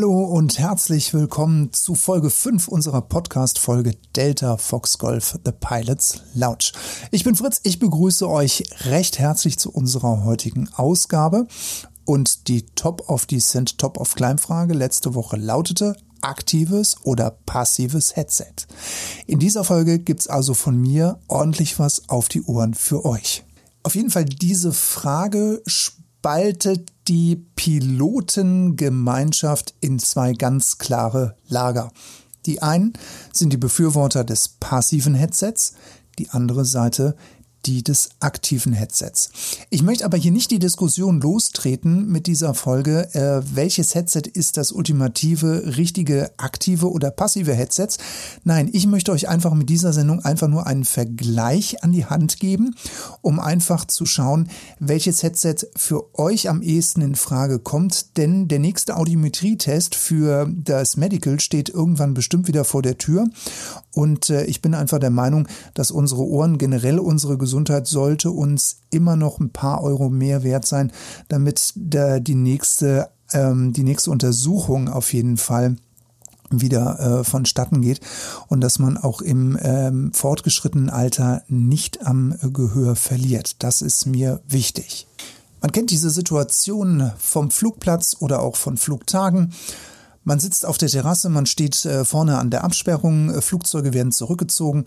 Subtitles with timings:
[0.00, 6.72] Hallo und herzlich willkommen zu Folge 5 unserer Podcast-Folge Delta Fox Golf The Pilots Lounge.
[7.10, 11.46] Ich bin Fritz, ich begrüße euch recht herzlich zu unserer heutigen Ausgabe.
[12.06, 18.16] Und die Top of Descent, Top of Climb Frage letzte Woche lautete, aktives oder passives
[18.16, 18.54] Headset.
[19.26, 23.44] In dieser Folge gibt's also von mir ordentlich was auf die Ohren für euch.
[23.82, 31.90] Auf jeden Fall diese Frage spaltet die Pilotengemeinschaft in zwei ganz klare Lager.
[32.46, 32.92] Die einen
[33.32, 35.74] sind die Befürworter des passiven Headsets,
[36.20, 37.16] die andere Seite
[37.66, 39.30] die des aktiven Headsets.
[39.70, 44.56] Ich möchte aber hier nicht die Diskussion lostreten mit dieser Folge, äh, welches Headset ist
[44.56, 47.88] das ultimative, richtige, aktive oder passive Headset.
[48.44, 52.40] Nein, ich möchte euch einfach mit dieser Sendung einfach nur einen Vergleich an die Hand
[52.40, 52.74] geben,
[53.20, 54.48] um einfach zu schauen,
[54.78, 60.96] welches Headset für euch am ehesten in Frage kommt, denn der nächste Audiometrie-Test für das
[60.96, 63.28] Medical steht irgendwann bestimmt wieder vor der Tür
[63.92, 67.49] und äh, ich bin einfach der Meinung, dass unsere Ohren generell unsere Gesundheit
[67.86, 70.92] sollte uns immer noch ein paar Euro mehr wert sein,
[71.28, 75.76] damit der, die nächste ähm, die nächste Untersuchung auf jeden Fall
[76.50, 78.00] wieder äh, vonstatten geht
[78.48, 83.62] und dass man auch im ähm, fortgeschrittenen Alter nicht am Gehör verliert.
[83.62, 85.06] Das ist mir wichtig.
[85.60, 89.52] Man kennt diese Situation vom Flugplatz oder auch von Flugtagen.
[90.22, 94.12] Man sitzt auf der Terrasse, man steht äh, vorne an der Absperrung, äh, Flugzeuge werden
[94.12, 94.84] zurückgezogen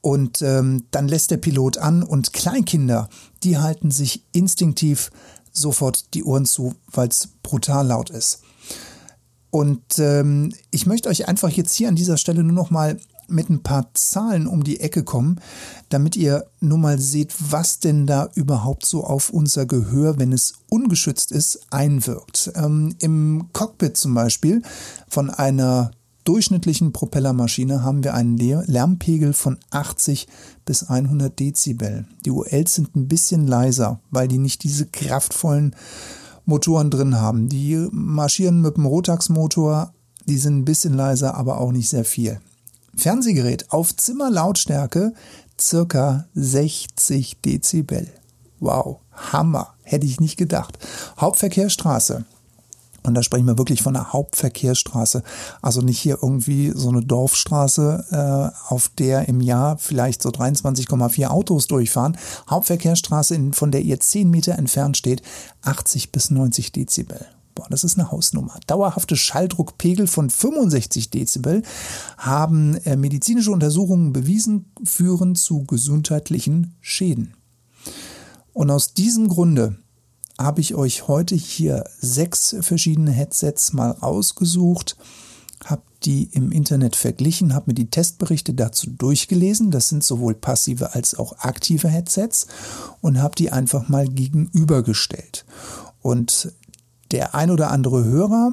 [0.00, 3.08] und ähm, dann lässt der Pilot an und Kleinkinder,
[3.42, 5.10] die halten sich instinktiv
[5.52, 8.40] sofort die Ohren zu, weil es brutal laut ist.
[9.50, 12.98] Und ähm, ich möchte euch einfach jetzt hier an dieser Stelle nur noch mal
[13.30, 15.40] mit ein paar Zahlen um die Ecke kommen,
[15.88, 20.54] damit ihr nur mal seht, was denn da überhaupt so auf unser Gehör, wenn es
[20.68, 22.52] ungeschützt ist, einwirkt.
[22.54, 24.62] Ähm, Im Cockpit zum Beispiel
[25.08, 25.90] von einer
[26.24, 30.28] durchschnittlichen Propellermaschine haben wir einen Lärmpegel von 80
[30.64, 32.06] bis 100 Dezibel.
[32.24, 35.74] Die ULs sind ein bisschen leiser, weil die nicht diese kraftvollen
[36.44, 37.48] Motoren drin haben.
[37.48, 39.92] Die marschieren mit dem Rotax-Motor,
[40.26, 42.40] die sind ein bisschen leiser, aber auch nicht sehr viel.
[43.00, 45.14] Fernsehgerät auf Zimmerlautstärke
[45.60, 48.08] circa 60 Dezibel.
[48.60, 50.78] Wow, Hammer, hätte ich nicht gedacht.
[51.18, 52.24] Hauptverkehrsstraße.
[53.02, 55.22] Und da sprechen wir wirklich von einer Hauptverkehrsstraße.
[55.62, 61.28] Also nicht hier irgendwie so eine Dorfstraße, äh, auf der im Jahr vielleicht so 23,4
[61.28, 62.18] Autos durchfahren.
[62.50, 65.22] Hauptverkehrsstraße, von der ihr 10 Meter entfernt steht,
[65.62, 67.26] 80 bis 90 Dezibel.
[67.60, 68.58] Boah, das ist eine Hausnummer.
[68.66, 71.62] Dauerhafte Schalldruckpegel von 65 Dezibel
[72.16, 77.34] haben äh, medizinische Untersuchungen bewiesen, führen zu gesundheitlichen Schäden.
[78.54, 79.76] Und aus diesem Grunde
[80.38, 84.96] habe ich euch heute hier sechs verschiedene Headsets mal ausgesucht,
[85.66, 89.70] habe die im Internet verglichen, habe mir die Testberichte dazu durchgelesen.
[89.70, 92.46] Das sind sowohl passive als auch aktive Headsets
[93.02, 95.44] und habe die einfach mal gegenübergestellt.
[96.00, 96.54] Und
[97.10, 98.52] der ein oder andere Hörer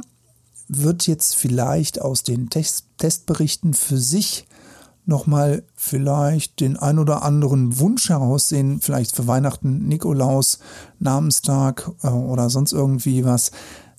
[0.67, 4.47] wird jetzt vielleicht aus den Test Testberichten für sich
[5.05, 10.59] nochmal vielleicht den ein oder anderen Wunsch heraussehen, vielleicht für Weihnachten, Nikolaus,
[10.99, 13.51] Namenstag äh, oder sonst irgendwie was,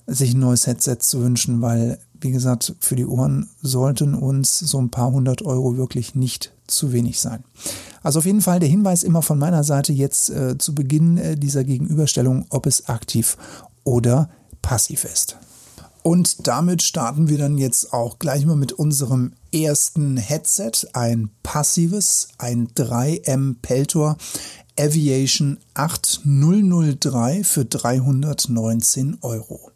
[0.05, 4.79] sich ein neues Headset zu wünschen, weil, wie gesagt, für die Ohren sollten uns so
[4.79, 7.43] ein paar hundert Euro wirklich nicht zu wenig sein.
[8.03, 11.35] Also auf jeden Fall der Hinweis immer von meiner Seite jetzt äh, zu Beginn äh,
[11.35, 13.37] dieser Gegenüberstellung, ob es aktiv
[13.83, 14.29] oder
[14.69, 15.35] passiv ist.
[16.03, 22.27] Und damit starten wir dann jetzt auch gleich mal mit unserem ersten Headset, ein passives,
[22.37, 24.15] ein 3M Peltor
[24.77, 29.71] Aviation 8003 für 319 Euro.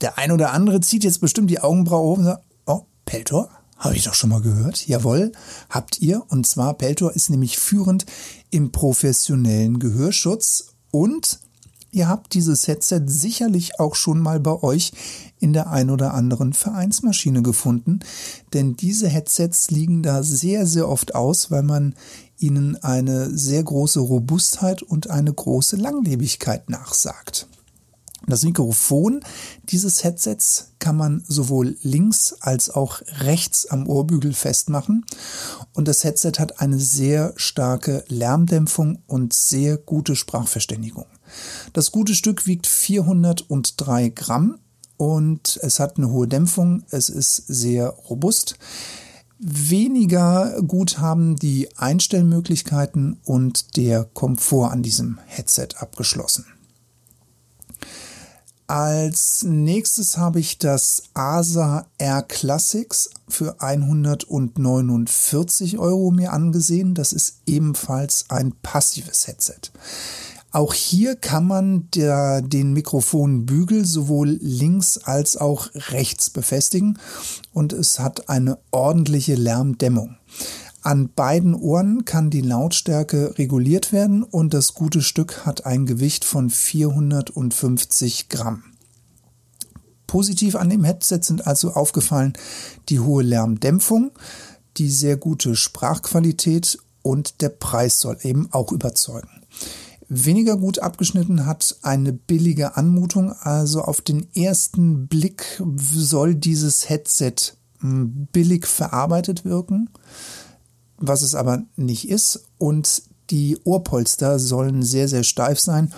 [0.00, 3.50] Der ein oder andere zieht jetzt bestimmt die Augenbraue hoch und sagt, oh, Peltor?
[3.76, 4.88] Habe ich doch schon mal gehört.
[4.88, 5.32] Jawohl,
[5.68, 6.22] habt ihr.
[6.28, 8.06] Und zwar Peltor ist nämlich führend
[8.48, 11.38] im professionellen Gehörschutz und
[11.90, 14.92] Ihr habt dieses Headset sicherlich auch schon mal bei euch
[15.38, 18.00] in der ein oder anderen Vereinsmaschine gefunden,
[18.52, 21.94] denn diese Headsets liegen da sehr, sehr oft aus, weil man
[22.38, 27.48] ihnen eine sehr große Robustheit und eine große Langlebigkeit nachsagt.
[28.28, 29.20] Das Mikrofon
[29.64, 35.06] dieses Headsets kann man sowohl links als auch rechts am Ohrbügel festmachen
[35.72, 41.06] und das Headset hat eine sehr starke Lärmdämpfung und sehr gute Sprachverständigung.
[41.72, 44.58] Das gute Stück wiegt 403 Gramm
[44.98, 48.56] und es hat eine hohe Dämpfung, es ist sehr robust.
[49.38, 56.44] Weniger gut haben die Einstellmöglichkeiten und der Komfort an diesem Headset abgeschlossen.
[58.68, 66.94] Als nächstes habe ich das ASA Air Classics für 149 Euro mir angesehen.
[66.94, 69.72] Das ist ebenfalls ein passives Headset.
[70.50, 76.98] Auch hier kann man der, den Mikrofonbügel sowohl links als auch rechts befestigen
[77.54, 80.18] und es hat eine ordentliche Lärmdämmung.
[80.82, 86.24] An beiden Ohren kann die Lautstärke reguliert werden und das gute Stück hat ein Gewicht
[86.24, 88.62] von 450 Gramm.
[90.06, 92.32] Positiv an dem Headset sind also aufgefallen
[92.88, 94.12] die hohe Lärmdämpfung,
[94.76, 99.28] die sehr gute Sprachqualität und der Preis soll eben auch überzeugen.
[100.08, 107.34] Weniger gut abgeschnitten hat eine billige Anmutung, also auf den ersten Blick soll dieses Headset
[107.80, 109.90] hm, billig verarbeitet wirken
[110.98, 112.44] was es aber nicht ist.
[112.58, 115.92] Und die Ohrpolster sollen sehr, sehr steif sein.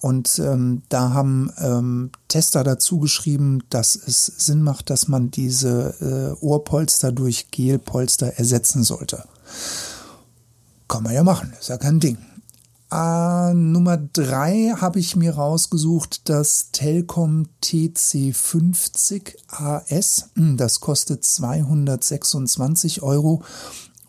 [0.00, 6.34] Und ähm, da haben ähm, Tester dazu geschrieben, dass es Sinn macht, dass man diese
[6.40, 9.24] äh, Ohrpolster durch Gelpolster ersetzen sollte.
[10.88, 12.18] Kann man ja machen, ist ja kein Ding.
[12.90, 20.30] Äh, Nummer drei habe ich mir rausgesucht, das Telkom TC50 AS.
[20.34, 23.44] Das kostet 226 Euro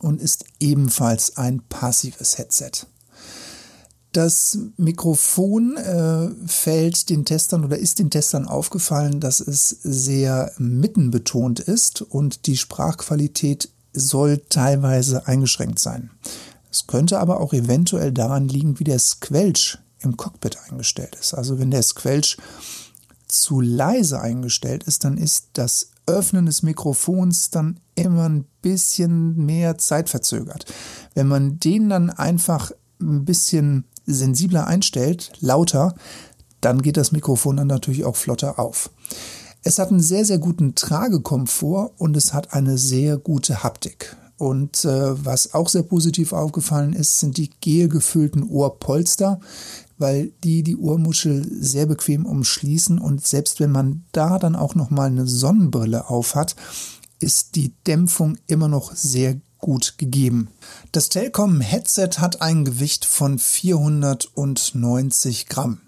[0.04, 2.72] und ist ebenfalls ein passives Headset.
[4.12, 11.60] Das Mikrofon äh, fällt den Testern oder ist den Testern aufgefallen, dass es sehr mittenbetont
[11.60, 16.12] ist und die Sprachqualität soll teilweise eingeschränkt sein.
[16.70, 21.34] Es könnte aber auch eventuell daran liegen, wie der Squelch im Cockpit eingestellt ist.
[21.34, 22.38] Also wenn der Squelch
[23.28, 29.78] zu leise eingestellt ist, dann ist das Öffnen des Mikrofons dann immer ein bisschen mehr
[29.78, 30.66] Zeit verzögert.
[31.14, 32.72] Wenn man den dann einfach
[33.02, 35.96] ein bisschen sensibler einstellt, lauter,
[36.62, 38.90] dann geht das Mikrofon dann natürlich auch flotter auf.
[39.64, 44.16] Es hat einen sehr, sehr guten Tragekomfort und es hat eine sehr gute Haptik.
[44.38, 49.40] Und äh, was auch sehr positiv aufgefallen ist, sind die gelgefüllten Ohrpolster,
[50.04, 54.90] weil die die Ohrmuschel sehr bequem umschließen und selbst wenn man da dann auch noch
[54.90, 56.58] mal eine Sonnenbrille auf hat,
[57.20, 60.50] ist die Dämpfung immer noch sehr gut gegeben.
[60.92, 65.80] Das Telkom Headset hat ein Gewicht von 490 Gramm.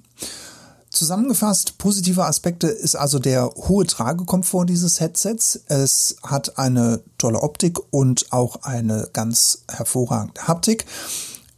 [0.92, 5.60] Zusammengefasst, positive Aspekte ist also der hohe Tragekomfort dieses Headsets.
[5.68, 10.86] Es hat eine tolle Optik und auch eine ganz hervorragende Haptik.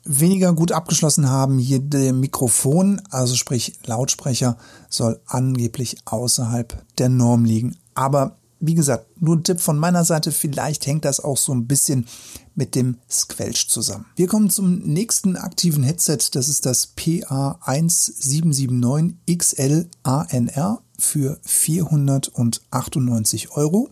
[0.09, 4.55] Weniger gut abgeschlossen haben hier der Mikrofon, also sprich Lautsprecher,
[4.89, 7.75] soll angeblich außerhalb der Norm liegen.
[7.93, 11.67] Aber wie gesagt, nur ein Tipp von meiner Seite, vielleicht hängt das auch so ein
[11.67, 12.07] bisschen
[12.55, 14.07] mit dem Squelch zusammen.
[14.15, 23.89] Wir kommen zum nächsten aktiven Headset, das ist das PA1779XL ANR für 498 Euro.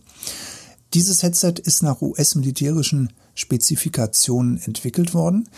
[0.93, 5.49] Dieses Headset ist nach US-militärischen Spezifikationen entwickelt worden.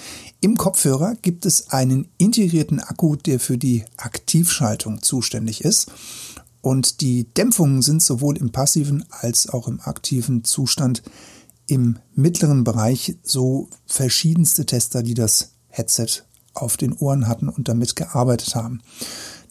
[0.41, 5.91] Im Kopfhörer gibt es einen integrierten Akku, der für die Aktivschaltung zuständig ist.
[6.62, 11.03] Und die Dämpfungen sind sowohl im passiven als auch im aktiven Zustand
[11.67, 17.96] im mittleren Bereich so verschiedenste Tester, die das Headset auf den Ohren hatten und damit
[17.96, 18.81] gearbeitet haben.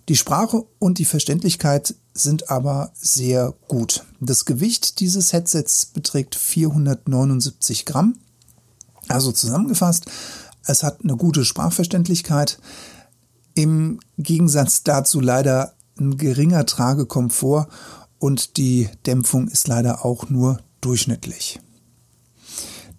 [0.08, 4.04] Die Sprache und die Verständlichkeit sind aber sehr gut.
[4.20, 8.16] Das Gewicht dieses Headsets beträgt 479 Gramm.
[9.08, 10.06] Also zusammengefasst,
[10.64, 12.58] es hat eine gute Sprachverständlichkeit.
[13.54, 17.68] Im Gegensatz dazu leider ein geringer Tragekomfort
[18.18, 21.60] und die Dämpfung ist leider auch nur durchschnittlich.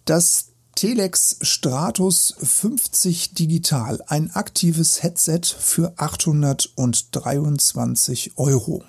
[0.06, 8.84] Das Telex Stratus 50 Digital, ein aktives Headset für 823 Euro.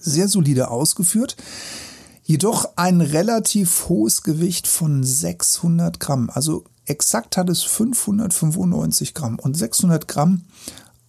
[0.00, 1.36] Sehr solide ausgeführt,
[2.24, 6.30] jedoch ein relativ hohes Gewicht von 600 Gramm.
[6.30, 10.46] Also exakt hat es 595 Gramm und 600 Gramm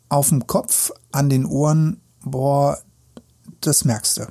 [0.10, 2.80] auf dem Kopf, an den Ohren, boah,
[3.62, 4.28] das merkst du.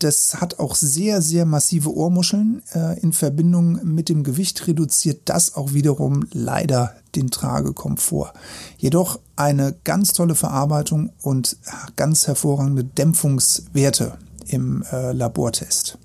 [0.00, 2.62] Das hat auch sehr, sehr massive Ohrmuscheln.
[2.74, 8.32] Äh, in Verbindung mit dem Gewicht reduziert das auch wiederum leider den Tragekomfort.
[8.76, 11.56] Jedoch eine ganz tolle Verarbeitung und
[11.96, 15.98] ganz hervorragende Dämpfungswerte im äh, Labortest.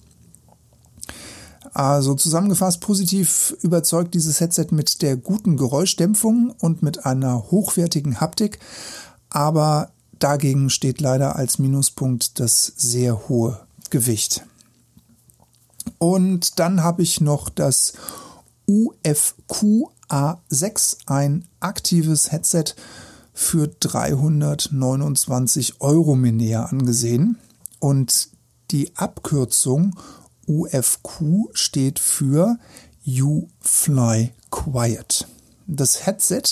[1.74, 8.60] Also zusammengefasst positiv überzeugt dieses Headset mit der guten Geräuschdämpfung und mit einer hochwertigen Haptik,
[9.30, 14.44] aber dagegen steht leider als Minuspunkt das sehr hohe Gewicht.
[15.98, 17.94] Und dann habe ich noch das
[18.68, 22.74] UFQ A6, ein aktives Headset
[23.34, 27.38] für 329 Euro mir näher angesehen.
[27.80, 28.30] Und
[28.72, 29.96] die Abkürzung
[30.48, 32.58] UFQ steht für
[33.04, 35.28] You Fly Quiet.
[35.68, 36.44] Das Headset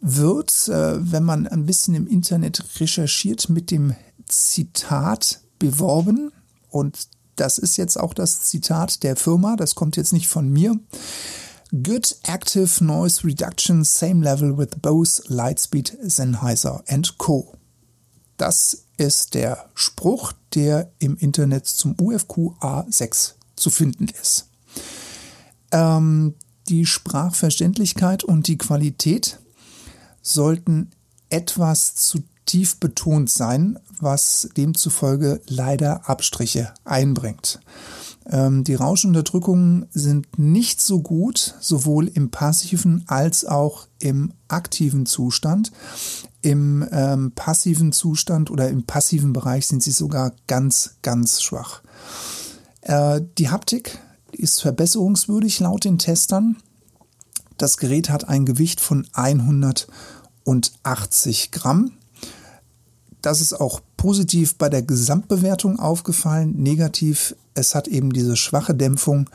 [0.00, 3.94] wird, äh, wenn man ein bisschen im Internet recherchiert, mit dem
[4.26, 6.32] Zitat beworben.
[6.72, 10.78] Und das ist jetzt auch das Zitat der Firma, das kommt jetzt nicht von mir.
[11.70, 17.54] Good active noise reduction, same level with Bose, Lightspeed, Sennheiser and Co.
[18.36, 24.48] Das ist der Spruch, der im Internet zum UFQ A6 zu finden ist.
[25.70, 26.34] Ähm,
[26.68, 29.40] die Sprachverständlichkeit und die Qualität
[30.20, 30.90] sollten
[31.30, 37.60] etwas zu tief betont sein, was demzufolge leider Abstriche einbringt.
[38.26, 45.72] Ähm, die Rauschunterdrückungen sind nicht so gut, sowohl im passiven als auch im aktiven Zustand.
[46.40, 51.82] Im ähm, passiven Zustand oder im passiven Bereich sind sie sogar ganz, ganz schwach.
[52.82, 53.98] Äh, die Haptik
[54.32, 56.56] ist verbesserungswürdig laut den Testern.
[57.58, 61.92] Das Gerät hat ein Gewicht von 180 Gramm.
[63.22, 66.54] Das ist auch positiv bei der Gesamtbewertung aufgefallen.
[66.56, 69.30] Negativ, es hat eben diese schwache Dämpfung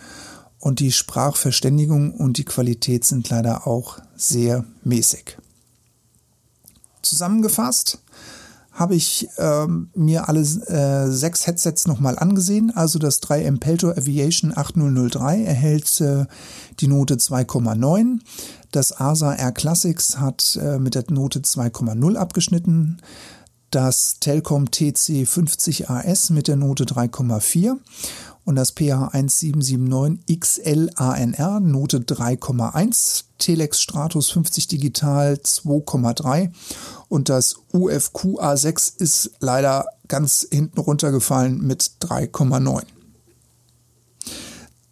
[0.59, 5.37] und die Sprachverständigung und die Qualität sind leider auch sehr mäßig.
[7.01, 7.99] Zusammengefasst,
[8.77, 12.71] habe ich ähm, mir alle äh, sechs Headsets nochmal angesehen.
[12.75, 16.25] Also das 3M Peltor Aviation 8003 erhält äh,
[16.79, 18.19] die Note 2,9.
[18.71, 23.01] Das ASA Air Classics hat äh, mit der Note 2,0 abgeschnitten.
[23.71, 27.75] Das Telcom TC 50 AS mit der Note 3,4
[28.45, 36.51] und das PH 1779 XL ANR Note 3,1, Telex Stratus 50 Digital 2,3
[37.09, 42.83] und das UFQ A6 ist leider ganz hinten runtergefallen mit 3,9.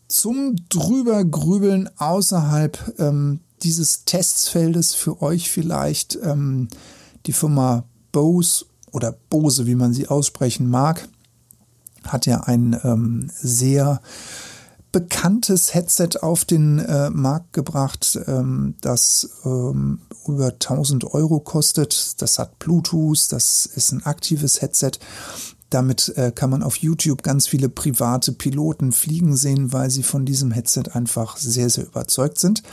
[0.09, 6.67] Zum drübergrübeln außerhalb ähm, dieses Testfeldes für euch vielleicht ähm,
[7.25, 11.07] die Firma Bose oder Bose, wie man sie aussprechen mag
[12.07, 14.01] hat ja ein ähm, sehr
[14.91, 22.21] bekanntes Headset auf den äh, Markt gebracht, ähm, das ähm, über 1000 Euro kostet.
[22.21, 24.91] Das hat Bluetooth, das ist ein aktives Headset.
[25.69, 30.25] Damit äh, kann man auf YouTube ganz viele private Piloten fliegen sehen, weil sie von
[30.25, 32.63] diesem Headset einfach sehr, sehr überzeugt sind.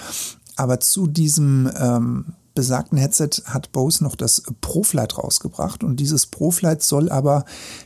[0.54, 6.82] Aber zu diesem ähm, besagten Headset hat Bose noch das ProFlight rausgebracht und dieses ProFlight
[6.82, 7.44] soll aber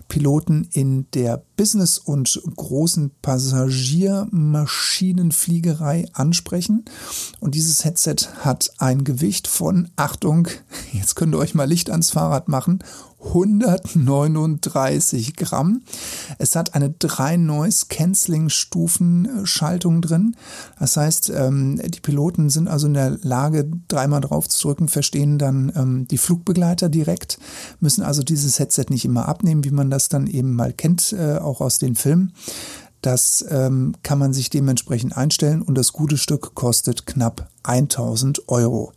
[0.09, 6.85] Piloten in der Business- und großen Passagiermaschinenfliegerei ansprechen.
[7.41, 10.49] Und dieses Headset hat ein Gewicht von, Achtung,
[10.93, 12.81] jetzt könnt ihr euch mal Licht ans Fahrrad machen,
[13.27, 15.83] 139 Gramm.
[16.39, 20.37] Es hat eine 3 Noise Cancelling Stufenschaltung drin.
[20.79, 25.39] Das heißt, ähm, die Piloten sind also in der Lage, dreimal drauf zu drücken, verstehen
[25.39, 27.39] dann ähm, die Flugbegleiter direkt,
[27.81, 31.39] müssen also dieses Headset nicht immer abnehmen, wie man das dann eben mal kennt, äh,
[31.39, 32.33] auch aus den Filmen.
[33.03, 38.93] Das ähm, kann man sich dementsprechend einstellen und das gute Stück kostet knapp 1000 Euro.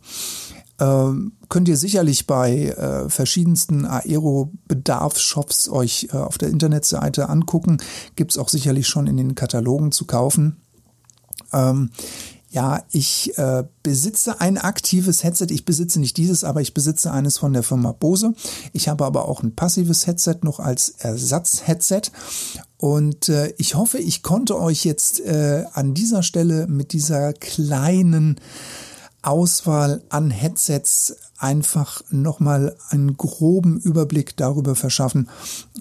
[1.50, 7.76] Könnt ihr sicherlich bei äh, verschiedensten Aero-Bedarfsshops euch äh, auf der Internetseite angucken.
[8.16, 10.56] Gibt es auch sicherlich schon in den Katalogen zu kaufen.
[11.52, 11.90] Ähm,
[12.52, 15.46] ja, ich äh, besitze ein aktives Headset.
[15.50, 18.34] Ich besitze nicht dieses, aber ich besitze eines von der Firma Bose.
[18.72, 22.10] Ich habe aber auch ein passives Headset noch als Ersatz-Headset.
[22.76, 28.40] Und äh, ich hoffe, ich konnte euch jetzt äh, an dieser Stelle mit dieser kleinen
[29.22, 35.28] Auswahl an Headsets einfach nochmal einen groben Überblick darüber verschaffen,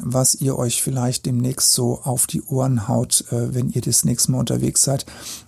[0.02, 4.32] was ihr euch vielleicht demnächst so auf die Ohren haut, äh, wenn ihr das nächste
[4.32, 5.06] Mal unterwegs seid.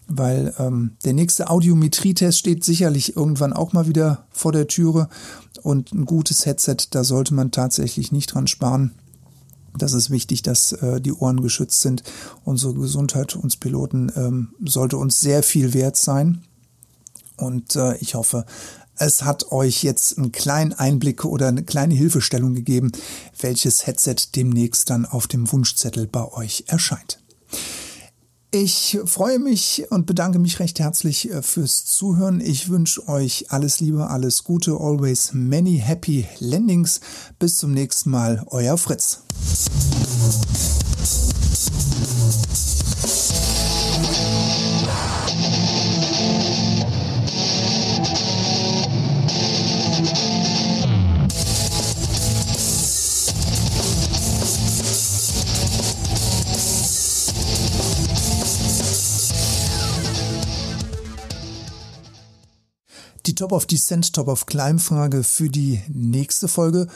[0.07, 5.07] Weil ähm, der nächste Audiometrie-Test steht sicherlich irgendwann auch mal wieder vor der Türe
[5.63, 8.91] und ein gutes Headset, da sollte man tatsächlich nicht dran sparen.
[9.77, 12.03] Das ist wichtig, dass äh, die Ohren geschützt sind.
[12.43, 16.43] Unsere Gesundheit, uns Piloten, ähm, sollte uns sehr viel wert sein.
[17.41, 18.45] Und äh, ich hoffe,
[18.97, 22.91] es hat euch jetzt einen kleinen Einblick oder eine kleine Hilfestellung gegeben,
[23.39, 27.19] welches Headset demnächst dann auf dem Wunschzettel bei euch erscheint.
[28.53, 32.41] Ich freue mich und bedanke mich recht herzlich äh, fürs Zuhören.
[32.41, 36.99] Ich wünsche euch alles Liebe, alles Gute, always many happy landings.
[37.39, 39.21] Bis zum nächsten Mal, euer Fritz.
[63.51, 66.87] Top of Descent, Top of Climb Frage für die nächste Folge.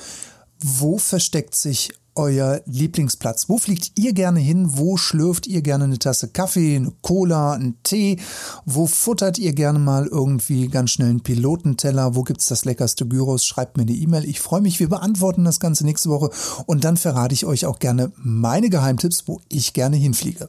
[0.63, 3.49] Wo versteckt sich euer Lieblingsplatz?
[3.49, 4.77] Wo fliegt ihr gerne hin?
[4.77, 8.21] Wo schlürft ihr gerne eine Tasse Kaffee, eine Cola, einen Tee?
[8.65, 12.15] Wo futtert ihr gerne mal irgendwie ganz schnell einen Pilotenteller?
[12.15, 13.43] Wo gibt's das leckerste Gyros?
[13.43, 14.23] Schreibt mir eine E-Mail.
[14.23, 14.79] Ich freue mich.
[14.79, 16.29] Wir beantworten das Ganze nächste Woche
[16.67, 20.47] und dann verrate ich euch auch gerne meine Geheimtipps, wo ich gerne hinfliege.